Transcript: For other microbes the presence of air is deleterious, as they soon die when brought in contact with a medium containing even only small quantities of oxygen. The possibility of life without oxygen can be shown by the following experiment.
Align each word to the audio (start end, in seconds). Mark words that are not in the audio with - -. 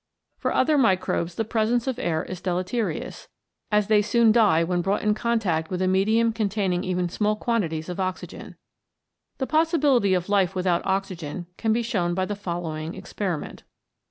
For 0.39 0.51
other 0.51 0.79
microbes 0.79 1.35
the 1.35 1.45
presence 1.45 1.85
of 1.85 1.99
air 1.99 2.23
is 2.25 2.41
deleterious, 2.41 3.27
as 3.71 3.85
they 3.85 4.01
soon 4.01 4.31
die 4.31 4.63
when 4.63 4.81
brought 4.81 5.03
in 5.03 5.13
contact 5.13 5.69
with 5.69 5.79
a 5.79 5.87
medium 5.87 6.33
containing 6.33 6.83
even 6.83 7.03
only 7.03 7.13
small 7.13 7.35
quantities 7.35 7.87
of 7.87 7.99
oxygen. 7.99 8.55
The 9.37 9.45
possibility 9.45 10.15
of 10.15 10.27
life 10.27 10.55
without 10.55 10.83
oxygen 10.87 11.45
can 11.55 11.71
be 11.71 11.83
shown 11.83 12.15
by 12.15 12.25
the 12.25 12.35
following 12.35 12.95
experiment. 12.95 13.61